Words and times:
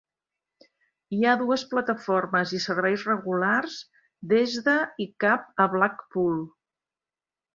Hi 1.15 1.19
ha 1.23 1.33
dues 1.41 1.63
plataformes 1.73 2.53
i 2.59 2.61
serveis 2.63 3.03
regulars 3.09 3.77
des 4.33 4.57
de 4.69 4.75
i 5.07 5.09
cap 5.27 5.63
a 5.67 5.71
Blackpool. 5.77 6.43